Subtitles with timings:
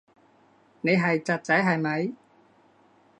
[0.81, 2.13] 你係孻仔係咪？